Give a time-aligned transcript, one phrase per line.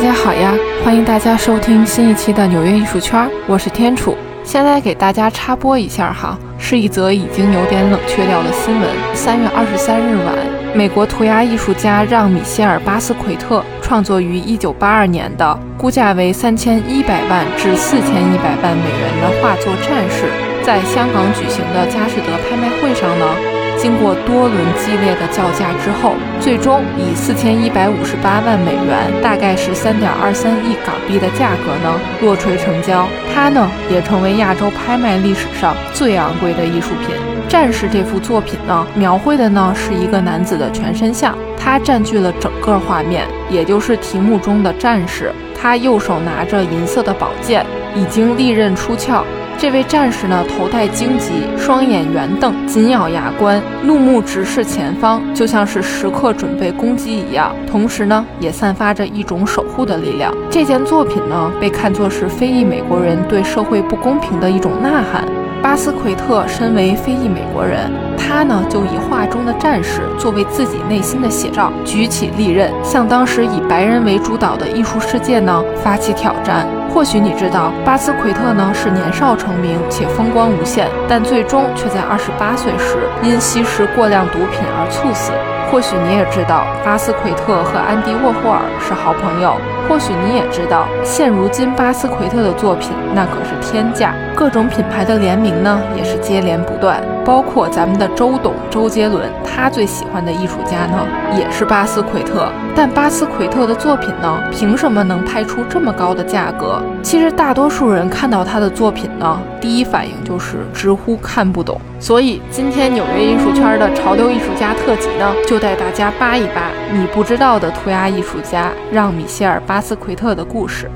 [0.00, 4.16] 大家好呀，欢迎大家收听新一期的纽约艺术圈，我是天楚。
[4.42, 8.88] 现在给大家插播一下哈，是一则已经有点冷却掉的新闻。
[9.12, 10.34] 三月二十三日晚，
[10.74, 20.24] 美国涂鸦艺术家让·米歇尔·巴斯奎特创作于一九八二年的，估价为三千一百万至四千一百万美元的画作《战士》，
[20.64, 23.59] 在香港举行的佳士得拍卖会上呢。
[23.80, 33.08] 经过多轮激烈的叫价之后，最终以四千一百五十八万美元，大概是三点二三亿港币的价格呢落锤成交。
[33.34, 37.16] 它呢也成为亚洲拍卖历史上最昂贵的艺术品。
[37.48, 45.32] 战士这幅作品呢，描绘的呢是一个男子的全身像，他占据了整个画面，也就是题目中的战士。
[45.58, 47.64] 他右手拿着银色的宝剑，
[47.96, 49.24] 已经利刃出鞘。
[49.60, 57.54] 这位战士呢，头戴荆棘，双眼圆瞪，紧咬牙关，怒目直视前方，就像是时刻准备攻击一样。
[57.70, 60.34] 同时呢，也散发着一种守护的力量。
[60.48, 65.28] 这件作品呢，被看作是非裔美国人对社会不公平的一种呐喊。
[65.62, 76.66] 巴斯奎特身为非裔美国人，他呢就以画中的战士作为自己内心的写照，举起利刃，向当时以白人为主导的艺术世界呢发起挑战。
[76.88, 85.30] 或许你知道，巴斯奎特呢是年少成名且风光无限，但最终却在二十八岁时因吸食过量毒品而猝死。
[85.70, 89.54] 或许你也知道，巴斯奎特和安迪沃霍尔是好朋友。
[89.90, 101.04] 或许你也知道，现如今巴斯奎特的作品那可是天价，各种品牌的联名呢也是接连不断，包括咱们的周董周杰伦，他最喜欢的艺术家呢
[101.36, 102.48] 也是巴斯奎特。
[102.76, 106.80] 但巴斯奎特的作品呢，凭什么能拍出这么高的价格？
[107.02, 111.80] 其实大多数人看到他的作品呢，第一反应就是直呼看不懂。
[111.98, 119.79] 所以今天纽约艺术圈的潮流艺术家特辑呢，就带大家扒一扒你不知道的涂鸦艺术家让·米歇尔·巴。
[119.80, 120.90] 巴斯奎特的故事。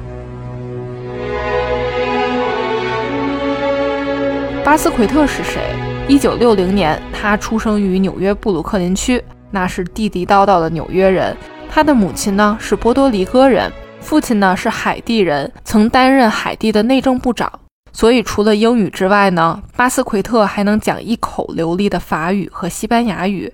[4.63, 5.75] 巴斯奎特是谁？
[6.07, 11.35] 一九六零年，他出生于纽约布鲁克林区，那是地地道道的纽约人。
[11.71, 17.51] 他的母亲呢是波多黎各人，父亲呢是海地人，曾担任海地的内政部长。
[17.91, 23.51] 所以，除了英语之外呢，巴斯奎特还能讲一口流利的法语和西班牙语。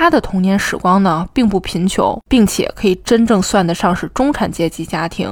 [0.00, 5.30] 他的童年时光呢，并不贫穷，并且可以真正算得上是中产阶级家庭。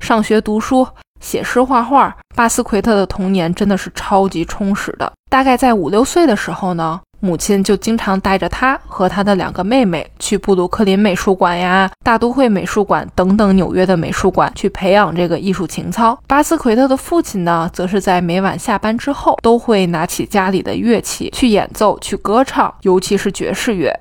[0.00, 0.88] 上学读书、
[1.20, 5.12] 写诗画画，巴斯奎特的童年真的是超级充实的。
[5.30, 16.16] 大概在五六岁的时候呢，母亲就经常带着他和他的两个妹妹去布鲁克林美术馆呀、大都会美术馆等等纽约的美术馆去培养这个艺术情操。
[16.28, 23.92] 巴斯奎特的父亲呢，则是在每晚下班之后，都会拿起家里的乐器去演奏、去歌唱，尤其是爵士乐。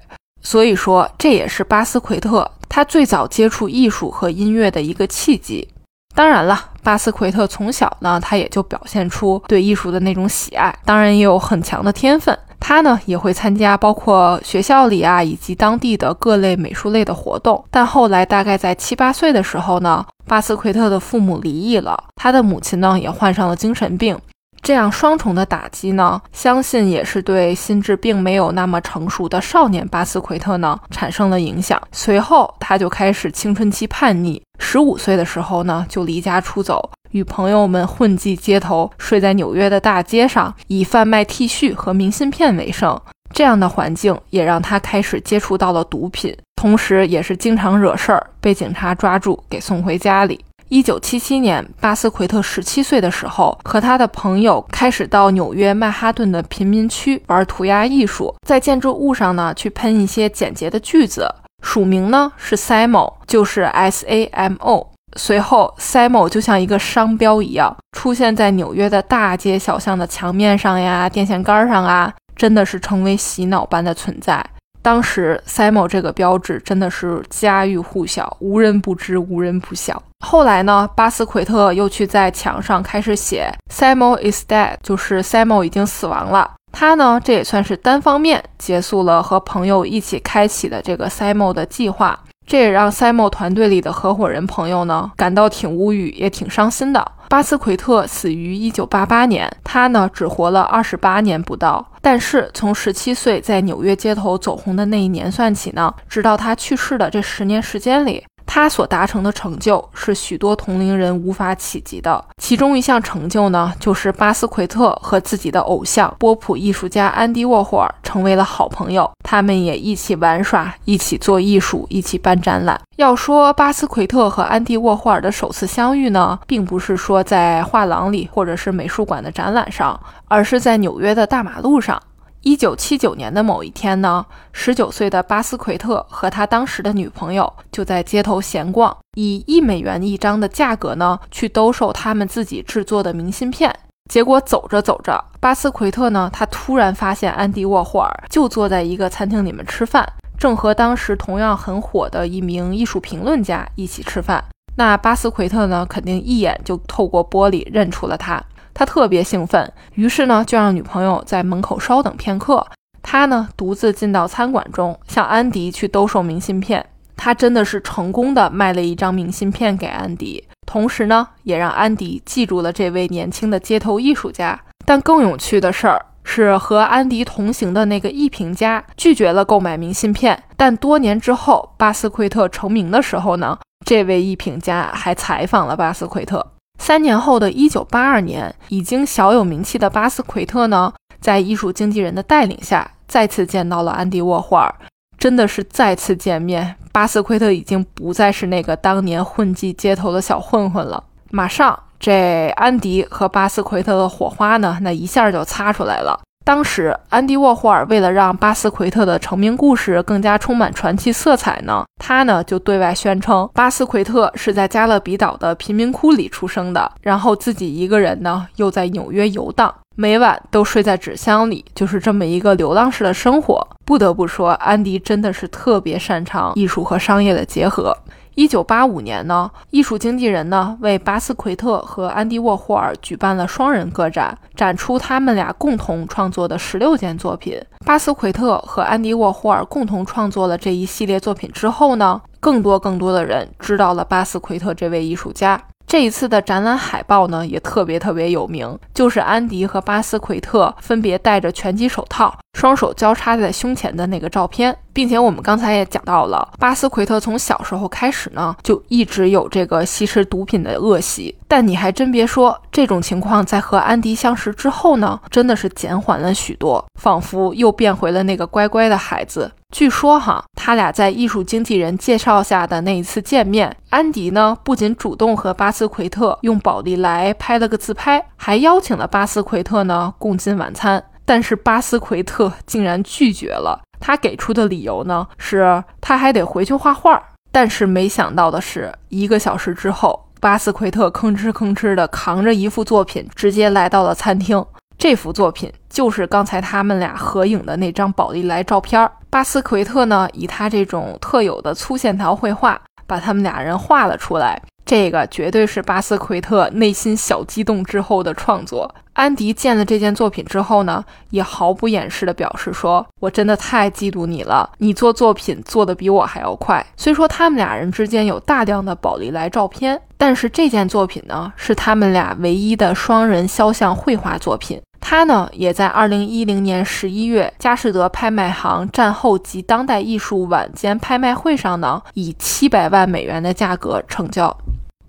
[0.43, 5.67] 所以说，这也是巴斯奎特他最早接触艺术和音乐的一个契机。
[6.13, 12.37] 当然了，巴斯奎特从小呢，他也就表现出对艺术的那种喜爱，当然也有很强的天分。
[12.67, 17.63] 他呢也会参加包括学校里啊以及当地的各类美术类的活动。
[17.69, 24.17] 但后来大概在七八岁的时候呢，巴斯奎特的父母离异了，他的母亲呢也患上了精神病。
[24.65, 31.79] 这样双重的打击呢，相信也是对心智并没有那么成熟的少年巴斯奎特呢产生了影响。
[31.91, 34.41] 随后，他就开始青春期叛逆。
[34.57, 42.99] 十五岁的时候呢，就离家出走，与朋友们混迹街头，睡在纽约的大街上，以贩卖 T 恤和明信片为生。
[43.31, 50.43] 这样的环境也让他开始接触到了毒品，同时也是经常惹事儿，被警察抓住，给送回家里。
[50.69, 61.27] 一九七七年，巴斯奎特十七岁的时候，和他的朋友开始到纽约曼哈顿的贫民区玩涂鸦艺术，在建筑物上呢去喷一些简洁的句子，
[61.61, 64.91] 署名呢是 Samo，就是 S A M O。
[65.17, 74.45] 随后，Samo 就像一个商标一样，出现在纽约的大街小巷的墙面上呀、电线杆上啊，真的是成为洗脑般的存在。
[74.85, 79.99] 当时，Simon 这个标志真的是家喻户晓，无人不知，无人不晓。
[80.23, 86.51] 后来呢，巴斯奎特又去在墙上开始写 “Simon is dead”，就是 Simon 已经死亡了。
[86.71, 92.19] 他呢，这也算是单方面结束了和朋友一起开启的这个 Simon 的计划。
[92.45, 97.03] 这也让 Simon 团队里的合伙人朋友呢感到挺无语，也挺伤心的。
[97.27, 101.85] 巴斯奎特死于一九八八年，他呢只活了二十八年不到。
[102.01, 108.23] 但是从十七岁在纽约街头走红的那一年算起呢，直到他去世的这十年时间里。
[108.45, 112.23] 他所达成的成就是许多同龄人无法企及的。
[112.37, 122.79] 其中一项成就呢，就是巴斯奎特和自己的偶像波普艺术家安迪沃霍尔成为了好朋友，他们也一起玩耍，一起做艺术，一起办展览。
[122.97, 132.01] 要说巴斯奎特和安迪沃霍尔的首次相遇呢，并不是说在画廊里或者是美术馆的展览上，而是在纽约的大马路上。
[132.45, 143.75] 一九七九年的某一天呢，十九岁的巴斯奎特和他当时的女朋友就在街头闲逛，以一美元一张的价格呢去兜售他们自己制作的明信片。
[144.11, 150.07] 结果走着走着，巴斯奎特呢，他突然发现安迪沃霍尔就坐在一个餐厅里面吃饭，
[150.37, 154.45] 正和当时同样很火的一名艺术评论家一起吃饭。
[154.77, 158.39] 那巴斯奎特呢，肯定一眼就透过玻璃认出了他。
[158.75, 162.67] 他特别兴奋，于是呢就让女朋友在门口稍等片刻。
[163.01, 166.85] 他呢独自进到餐馆中，向安迪去兜售明信片。
[167.15, 174.59] 他真的是成功的卖了一张明信片给安迪，同时呢也让安迪记住了这位年轻的街头艺术家。
[174.85, 180.43] 但更有趣的事儿是，和安迪同行的那个艺评家拒绝了购买明信片。
[180.57, 186.45] 但多年之后，巴斯奎特成名的时候呢，这位艺评家还采访了巴斯奎特。
[186.77, 194.73] 三年后的一九八二年，已经小有名气的巴斯奎特呢，在艺术经纪人的带领下，再次见到了安迪沃霍尔。
[195.17, 201.03] 真的是再次见面，巴斯奎特已经不再是那个当年混迹街头的小混混了。
[201.31, 206.19] 马上，这安迪和巴斯奎特的火花呢，那一下就擦出来了。
[206.45, 223.67] 当时，安迪沃霍尔为了让巴斯奎特的成名故事更加充满传奇色彩呢，他呢就对外宣称巴斯奎特是在加勒比岛的贫民窟里出生的，然后自己一个人呢又在纽约游荡，每晚都睡在纸箱里，就是这么一个流浪式的生活。
[223.83, 227.97] 不得不说，安迪真的是特别擅长艺术和商业的结合。
[228.35, 237.57] 一九八五年呢，艺术经纪人呢为巴斯奎特和安迪沃霍尔举办了双人个展，展出他们俩共同创作的十六件作品。
[237.85, 245.61] 巴斯奎特和安迪沃霍尔共同创作了这一系列作品之后呢，更多更多的人知道了巴斯奎特这位艺术家。
[245.87, 254.75] 这一次的展览海报呢，也特别特别有名，就是安迪和巴斯奎特分别戴着拳击手套，双手交叉在胸前的那个照片。
[254.95, 261.35] 并且我们刚才也讲到了，巴斯奎特从小时候开始呢，就一直有这个吸食毒品的恶习。
[261.49, 269.51] 但你还真别说，这种情况在和安迪相识之后呢，真的是减缓了许多，仿佛又变回了那个乖乖的孩子。
[269.75, 281.03] 据说哈，他俩在艺术经纪人介绍下的那一次见面，安迪呢不仅主动和巴斯奎特用宝丽来拍了个自拍，还邀请了巴斯奎特呢共进晚餐。
[281.25, 283.81] 但是巴斯奎特竟然拒绝了。
[283.99, 287.21] 他给出的理由呢，是他还得回去画画。
[287.51, 294.63] 但是没想到的是，一个小时之后，巴斯奎特吭哧吭哧地扛着一幅作品，直接来到了餐厅。
[294.97, 299.09] 这幅作品就是刚才他们俩合影的那张宝丽来照片。
[299.29, 304.61] 巴斯奎特呢，以他这种特有的粗线条绘画，把他们俩人画了出来。
[304.85, 308.93] 这个绝对是巴斯奎特内心小激动之后的创作。
[309.15, 324.81] 安迪见了这件作品之后呢，也毫不掩饰地表示说：“我真的太嫉妒你了，你做作品做得比我还要快。”虽说他们俩人之间有大量的宝丽来照片，但是这件作品呢，是他们俩唯一的双人肖像绘画作品。
[324.99, 334.57] 他呢，也在二零一零年十一月佳士得拍卖行战后及当代艺术晚间拍卖会上呢，以七百万美元的价格成交。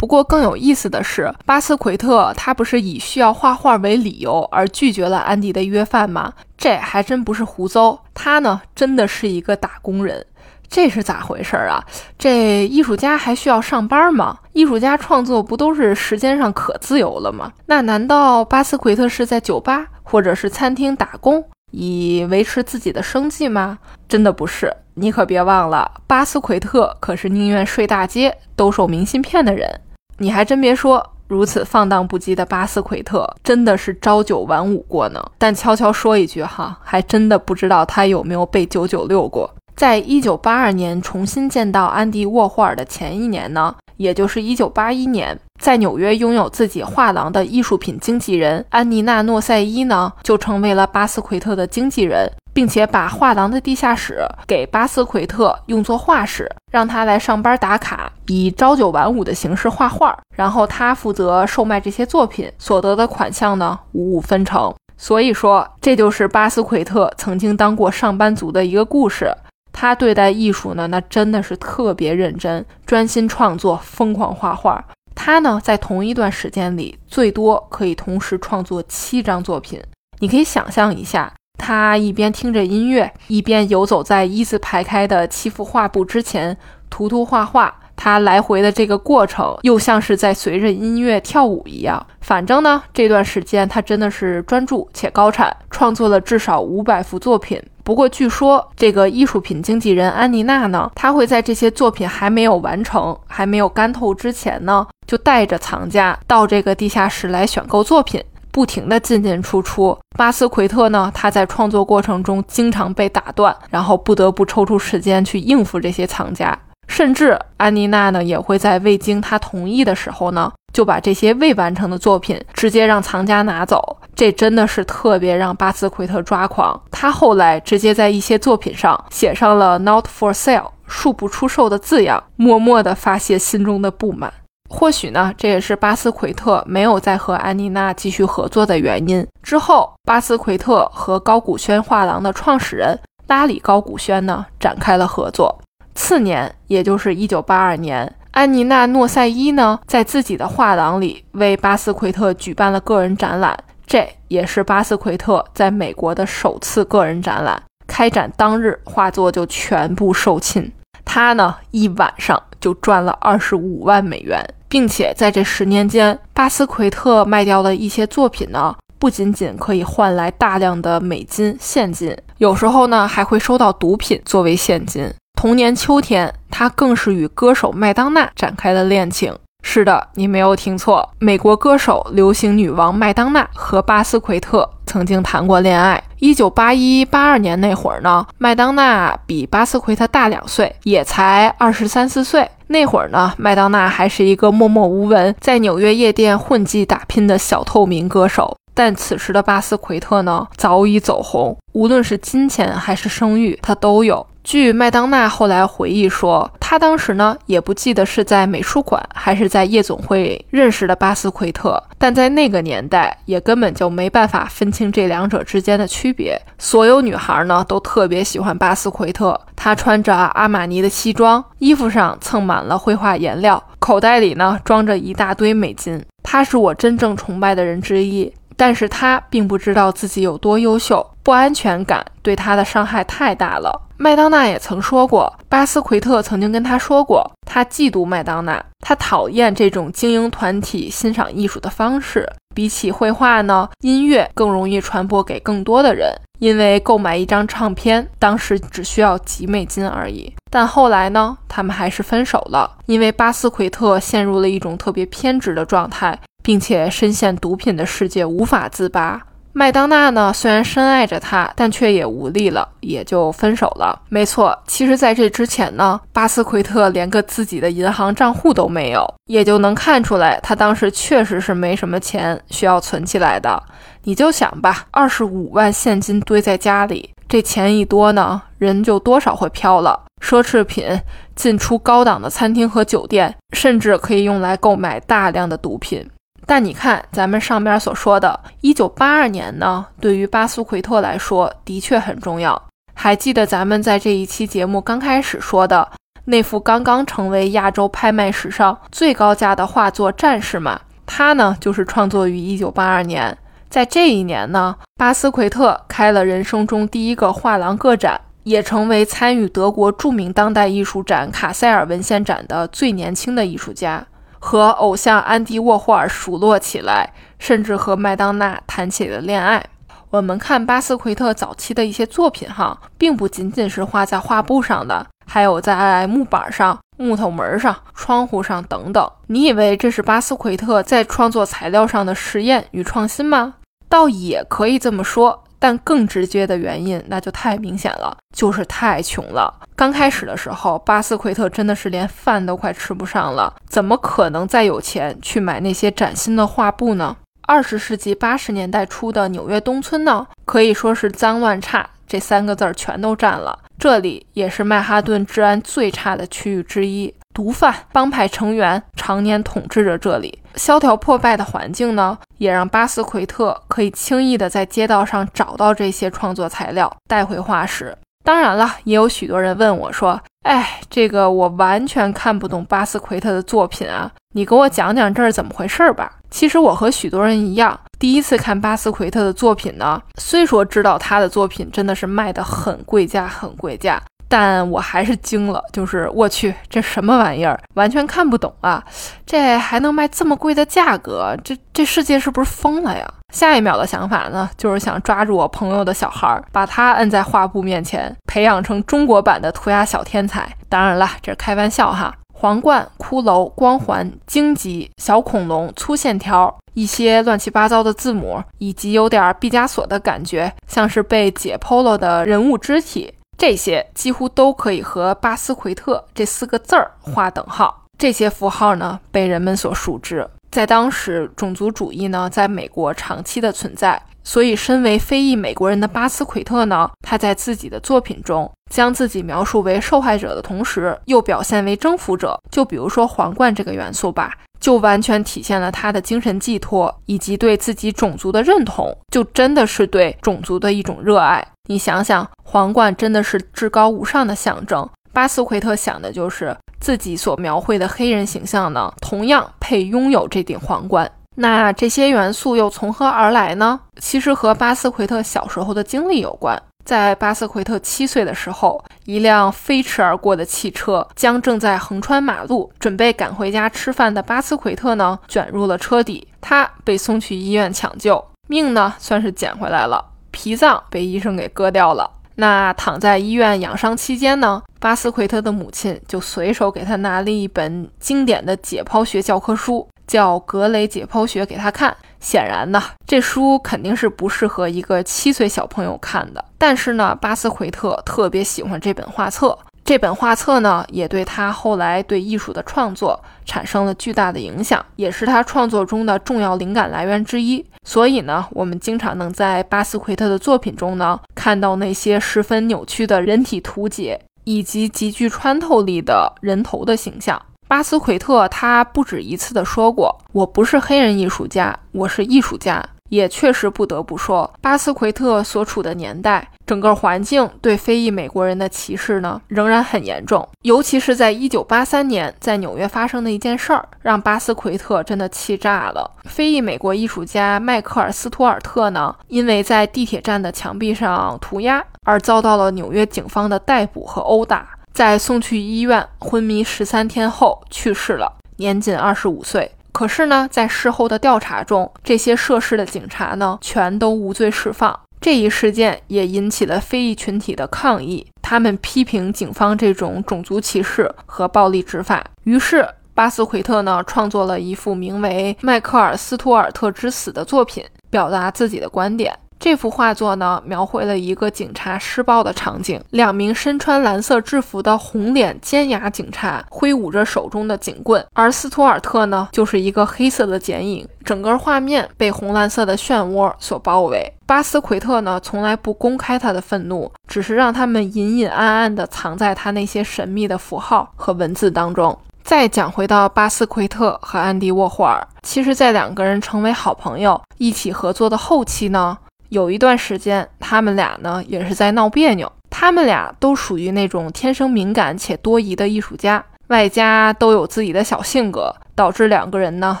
[0.02, 6.32] 不过更有意思的是，巴斯奎特他不是以需要画画为理由而拒绝了安迪的约饭吗？
[6.58, 10.26] 这还真不是胡诌，他呢真的是一个打工人。
[10.68, 11.80] 这是咋回事啊？
[12.18, 14.38] 这艺术家还需要上班吗？
[14.54, 17.52] 艺术家创作不都是时间上可自由了吗？
[17.66, 23.78] 那难道巴斯奎特是在酒吧或者是餐厅打工，以维持自己的生计吗？
[24.08, 29.80] 真的不是，你可别忘了，巴斯奎特可是宁愿睡大街兜售明信片的人。
[30.22, 35.20] 你还真别说，如此放荡不羁的巴斯奎特真的是朝九晚五过呢。
[35.36, 39.52] 但悄悄说一句哈，还真的不知道他有没有被九九六过。
[39.74, 52.30] 在一九八二年重新见到安迪沃霍尔的前一年呢，也就是一九八一年，在纽约拥有自己画廊的艺术品经纪人安妮娜诺塞伊呢，就成为了巴斯奎特的经纪人。
[52.52, 64.74] 并且把画廊的地下室给巴斯奎特用作画室，让他来上班打卡，以朝九晚五的形式画画，然后他负责售卖这些作品，所得的款项呢五五分成。
[64.96, 69.34] 所以说，这就是巴斯奎特曾经当过上班族的一个故事。
[69.72, 74.84] 他对待艺术呢，那真的是特别认真，专心创作，疯狂画画。
[75.14, 79.82] 他呢，在同一段时间里，最多可以同时创作七张作品。
[80.18, 81.32] 你可以想象一下，
[81.62, 86.56] 他一边听着音乐，一边游走在一字排开的七幅画布之前，
[86.90, 87.72] 涂涂画画。
[87.94, 92.04] 他来回的这个过程，又像是在随着音乐跳舞一样。
[92.20, 97.62] 反正呢，这段时间他真的是专注且高产，创作了至少五百幅作品。
[97.84, 109.98] 不过，据说这个艺术品经纪人安妮娜呢，她会在这些作品还没有完成、还没有干透之前呢，就带着藏家到这个地下室来选购作品，不停的进进出出。
[110.16, 116.56] 巴斯奎特呢，他在创作过程中经常被打断，然后不得不抽出时间去应付这些藏家。
[116.88, 123.96] 甚至安妮娜呢，也会在未经他同意的时候呢，就把这些未完成的作品直接让藏家拿走。
[124.14, 126.78] 这真的是特别让巴斯奎特抓狂。
[126.90, 134.30] 他后来直接在一些作品上写上了 “not for sale”（ 恕不出售）的字样，默默地发泄心中的不满。
[134.72, 139.24] 或许呢，这也是巴斯奎特没有再和安妮娜继续合作的原因。
[139.42, 145.60] 之后，巴斯奎特和高古轩画廊的创始人拉里·高古轩呢，展开了合作。
[145.94, 157.62] 次年，也就是一九八二年，安妮娜·诺塞伊呢，在自己的画廊里为巴斯奎特举办了个人展览，这也是巴斯奎特在美国的首次个人展览。
[157.86, 160.70] 开展当日，画作就全部售罄，
[161.04, 175.12] 他呢，一晚上就赚了二十五万美元，并且在这十年间，巴斯奎特卖掉的一些作品呢，不仅仅可以换来大量的美金现金，有时候呢，还会收到毒品作为现金。
[175.38, 179.36] 同年秋天，他更是与歌手麦当娜展开了恋情。
[179.62, 186.02] 是的，你没有听错，美国歌手、流行女王麦当娜和巴斯奎特曾经谈过恋爱。
[186.18, 192.48] 一九八一八二年那会儿呢，麦当娜比巴斯奎特大两岁，也才二十三四岁。
[192.66, 198.56] 那会儿呢，麦当娜还是一个默默无闻，在纽约夜店混迹打拼的小透明歌手。
[198.74, 204.26] 但此时的巴斯奎特呢，早已走红，无论是金钱还是声誉，他都有。
[204.44, 216.36] 据麦当娜后来回忆说，她当时呢也不记得是在美术馆还是在夜总会认识的巴斯奎特，但在那个年代也根本就没办法分清这两者之间的区别。
[216.58, 226.04] 所有女孩呢都特别喜欢巴斯奎特，他穿着阿玛尼的西装，衣服上蹭满了绘画颜料，口袋里呢装着一大堆美金。
[226.24, 228.32] 他是我真正崇拜的人之一。
[228.62, 233.88] 但是他并不知道自己有多优秀，不安全感对他的伤害太大了。
[233.96, 242.24] 麦当娜也曾说过，巴斯奎特曾经跟他说过，他嫉妒麦当娜，他讨厌这种精英团体欣赏艺术的方式。
[242.54, 250.32] 比起绘画呢，音乐更容易传播给更多的人，因为购买一张唱片当时只需要几美金而已。
[250.52, 256.16] 但后来呢，他们还是分手了，因为巴斯奎特陷入了一种特别偏执的状态。
[256.42, 259.20] 并且深陷毒品的世界无法自拔。
[259.54, 264.00] 麦当娜呢，虽然深爱着他，但却也无力了，也就分手了。
[264.08, 273.62] 没错，其实在这之前呢，巴斯奎特连个自己的银行账户都没有，也就能看出来他当时确实是没什么钱需要存起来的。
[274.04, 280.04] 你就想吧，二十五万现金堆在家里，这钱一多呢，人就多少会飘了。
[280.22, 280.98] 奢侈品
[281.36, 286.08] 进出高档的餐厅和酒店，甚至可以用来购买大量的毒品。
[286.46, 292.60] 但你看，咱们上边所说的，一九八二年呢，对于巴斯奎特来说的确很重要。
[292.94, 295.88] 还记得咱们在这一期节目刚开始说的
[296.24, 300.80] 那幅刚刚成为亚洲拍卖史上最高价的画作《战士》吗？
[301.06, 303.36] 它呢，就是创作于一九八二年。
[303.70, 314.06] 在这一年呢，巴斯奎特开了人生中第一个画廊个展，也成为参与德国著名当代艺术展卡塞尔文献展的最年轻的艺术家。
[314.44, 319.64] 和偶像安迪沃霍尔熟络起来，甚至和麦当娜谈起了恋爱。
[320.10, 329.08] 我们看巴斯奎特早期的一些作品，哈，并不仅仅是画在画布上的，还有在木板上、木头门上、窗户上等等。
[329.28, 333.54] 你以为这是巴斯奎特在创作材料上的实验与创新吗？
[333.88, 335.41] 倒也可以这么说。
[335.62, 339.60] 但更直接的原因，那就太明显了，就是太穷了。
[339.76, 347.16] 刚开始的时候，巴斯奎特真的是连饭都快吃不上了，怎么可能再有钱去买那些崭新的画布呢？
[347.42, 353.56] 二十世纪八十年代初的纽约东村呢，可以说是脏乱差这三个字儿全都占了。
[353.78, 357.14] 这里也是曼哈顿治安最差的区域之一。
[357.34, 367.96] 毒贩、帮派成员常年统治着这里，萧条破败的环境呢，也让巴斯奎特可以轻易地在街道上找到这些创作材料，带回画室。
[368.24, 384.02] 当然了，也有许多人问我说：“哎，这个我完全看不懂巴斯奎特的作品啊，你给我讲讲这是怎么回事吧？”其实我和许多人一样，第一次看巴斯奎特的作品呢，虽说知道他的作品真的是卖的很贵价，很贵价。
[384.32, 388.82] 但我还是惊了，就是我去，这什么玩意儿，完全看不懂啊！
[389.26, 391.36] 这还能卖这么贵的价格？
[391.44, 393.06] 这这世界是不是疯了呀？
[393.30, 400.48] 下一秒的想法呢，就是想抓住我朋友的小孩儿，把他摁在画布面前，培养成中国版的涂鸦小天才。
[400.70, 402.14] 当然了，这是开玩笑哈。
[402.32, 413.12] 皇冠、骷髅、光环、荆棘、小恐龙、粗线条，一些乱七八糟的字母，以及有点毕加索的感觉，像是被解剖了的人物肢体。
[413.42, 417.86] 这些几乎都可以和巴斯奎特这四个字儿划等号。
[417.98, 420.24] 这些符号呢，被人们所熟知。
[420.52, 432.40] 在当时，种族主义呢，在美国长期的存在，所以身为非裔美国人的巴斯奎特呢，他在自己的作品中将自己描述为受害者的同时，又表现为征服者。
[432.48, 434.32] 就比如说皇冠这个元素吧。
[434.62, 441.44] 就完全体现了他的精神寄托以及对自己种族的认同，就真的是对种族的一种热爱。
[441.68, 444.88] 你想想，皇冠真的是至高无上的象征。
[445.12, 451.10] 巴斯奎特想的就是自己所描绘的黑人形象呢，同样配拥有这顶皇冠。
[451.34, 453.80] 那这些元素又从何而来呢？
[454.00, 456.62] 其实和巴斯奎特小时候的经历有关。
[456.84, 472.10] 在巴斯奎特七岁的时候，一辆飞驰而过的汽车将正在横穿马路、准备赶回家吃饭的巴斯奎特呢卷入了车底，他被送去医院抢救，命呢算是捡回来了，脾脏被医生给割掉了。
[472.36, 479.88] 那躺在医院养伤期间呢，巴斯奎特的母亲就随手给他拿了一本经典的解剖学教科书。
[480.04, 486.42] 叫格雷解剖学给他看，显然呢，这书肯定是不适合一个七岁小朋友看的。
[486.56, 497.64] 但是呢，巴斯奎特特别喜欢这本画册，这本画册呢，也对他后来对艺术的创作产生了巨大的影响，也是他创作中的重要灵感来源之一。
[497.84, 507.42] 所以呢，我们经常能在巴斯奎特的作品中呢，看到那些十分扭曲的人体图解，以及极具穿透力的人头的形象。
[507.72, 520.46] 巴斯奎特他不止一次的说过：“我不是黑人艺术家，我是艺术家。”也确实不得不说，巴斯奎特所处的年代，整个环境对非裔美国人的歧视呢，仍然很严重。
[520.60, 526.10] 尤其是在一九八三年，在纽约发生的一件事儿，让巴斯奎特真的气炸了。
[526.24, 534.71] 非裔美国艺术家迈克尔·斯图尔特呢，因为在地铁站的墙壁上涂鸦，而遭到了纽约警方的逮捕和殴打。
[534.92, 539.72] 在送去医院昏迷十三天后去世了，年仅二十五岁。
[539.92, 544.98] 可是呢，在事后的调查中，这些涉事的警察呢，全都无罪释放。
[545.20, 552.24] 这一事件也引起了非裔群体的抗议，他们批评警方这种种族歧视和暴力执法。
[552.44, 559.38] 于是，巴斯奎特呢，创作了一幅名为《迈克尔·斯图尔特之死》的作品，表达自己的观点。
[559.62, 571.06] 这幅画作呢，描绘了一个警察施暴的场景，两名身穿蓝色制服的红脸尖牙警察挥舞着手中的警棍，而斯图尔特呢，就是一个黑色的剪影。
[571.24, 574.28] 整个画面被红蓝色的漩涡所包围。
[574.46, 582.18] 巴斯奎特呢，从来不公开他的愤怒，只是让他们隐隐暗暗地藏在他那些神秘的符号和文字当中。
[582.42, 589.16] 再讲回到巴斯奎特和安迪沃霍尔，其实，在两个人成为好朋友、一起合作的后期呢。
[589.52, 592.50] 有一段时间，他们俩呢也是在闹别扭。
[592.70, 600.00] 他们俩都属于那种天生敏感且多疑的艺术家，外加都有自己的小性格，导致两个人呢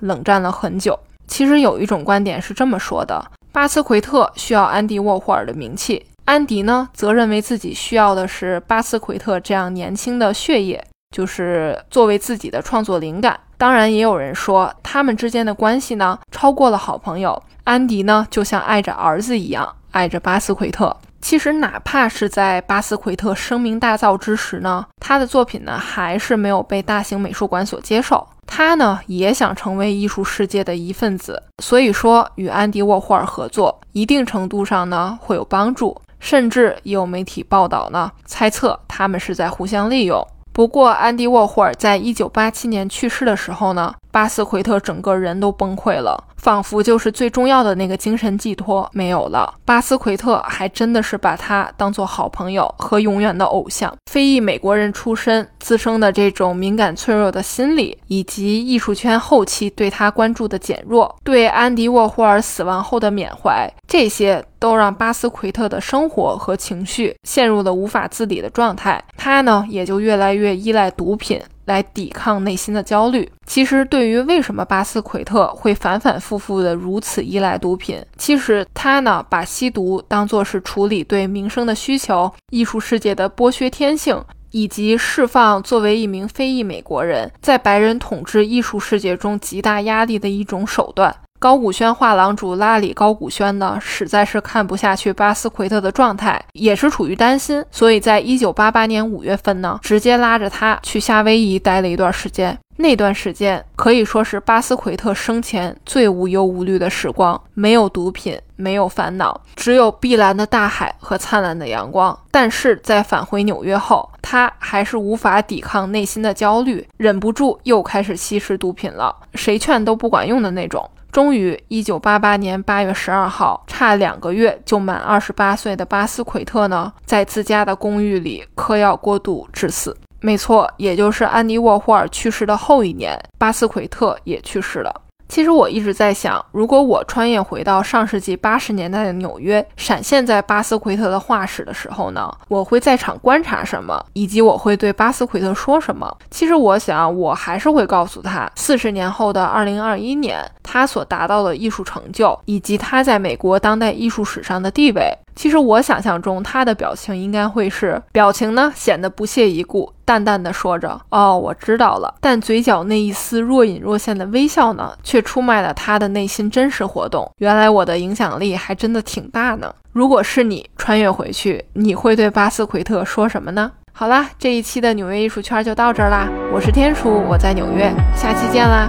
[0.00, 0.98] 冷战了很久。
[1.28, 13.38] 其实有一种观点是这么说的：巴斯奎特需要安迪沃霍尔的名气，安迪呢则认为自己需要的是巴斯奎特这样年轻的血液，就是作为自己的创作灵感。
[13.58, 17.42] 当然，也有人说他们之间的关系呢超过了好朋友。
[17.64, 20.96] 安迪呢，就像爱着儿子一样爱着巴斯奎特。
[21.20, 28.24] 其实，哪怕是在巴斯奎特声名大噪之时呢，他的作品呢，还是没有被大型美术馆所接受。
[28.46, 31.42] 他呢，也想成为艺术世界的一份子。
[31.60, 36.00] 所以说，与安迪沃霍尔合作，一定程度上呢，会有帮助。
[36.18, 40.24] 甚至也有媒体报道呢，猜测他们是在互相利用。
[40.56, 43.94] 不过，安迪沃霍尔在一九八七年去世的时候呢。
[44.16, 49.52] 巴斯奎特整个人都崩溃了，仿佛就是最重要的那个精神寄托没有了。
[49.66, 53.94] 巴斯奎特还真的是把他当做好朋友和永远的偶像。
[54.10, 69.04] 非裔美国人出身，自身的这种敏感脆弱的心理，以及艺术圈后期对他关注的减弱，对安迪沃霍尔死亡后的缅怀，这些都让巴斯奎特的生活和情绪陷入了无法自理的状态。
[69.18, 71.38] 他呢，也就越来越依赖毒品。
[71.66, 73.30] 来抵抗内心的焦虑。
[73.46, 91.14] 其实，对于为什么巴斯奎特会反反复复的如此依赖毒品，其实他呢，把吸毒当作是处理对名声的需求、艺术世界的剥削天性，以及释放作为一名非裔美国人在白人统治艺术世界中极大压力的一种手段。
[91.38, 102.58] 高古轩画廊主拉里高古轩呢，实在是看不下去巴斯奎特的状态，也是处于担心，所以在一九八八年五月份呢，直接拉着他去夏威夷待了一段时间。
[102.78, 112.16] 那段时间可以说是巴斯奎特生前最无忧无虑的时光，没有毒品，没有烦恼，只有碧蓝的大海和灿烂的阳光。
[112.30, 120.88] 但是在返回纽约后，他还是无法抵抗内心的焦虑，忍不住又开始吸食毒品了，谁劝都不管用的那种。
[121.10, 129.96] 终于，一九八八年八月十二号，差两个月就满二十八岁的巴斯奎特呢，在自家的公寓里嗑药过度致死。
[130.26, 134.92] 没错，也就是安迪沃霍尔去世的后一年，巴斯奎特也去世了。
[135.28, 146.12] 其实我一直在想，如果我穿越回到上世纪八十年代的纽约，闪现在巴斯奎特的画室的时候呢，我会在场观察什么，以及我会对巴斯奎特说什么？
[146.28, 155.16] 其实我想，我还是会告诉他，四十年后的二零二一年，他所达到的艺术成就，以及他在美国当代艺术史上的地位。
[155.36, 167.30] 其实我想象中他的表情应该会是，表情呢显得不屑一顾，淡淡的说着：“哦，我知道了。”但嘴角那一丝若隐若现的微笑呢，却出卖了他的内心真实活动。
[167.38, 169.74] 原来我的影响力还真的挺大呢。
[169.92, 173.72] 如果是你穿越回去，你会对巴斯奎特说什么呢？
[173.92, 176.28] 好啦，这一期的纽约艺术圈就到这儿啦。
[176.52, 178.88] 我是天楚，我在纽约，下期见啦。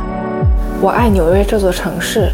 [0.80, 2.30] 我爱纽约这座城市，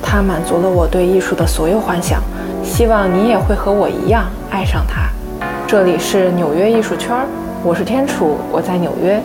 [0.00, 2.22] 它满足了我对艺术的所有幻想。
[2.62, 5.08] 希望你也会和我一样爱上它。
[5.66, 7.26] 这里是纽约艺术圈，
[7.64, 9.20] 我是天楚，我在纽约。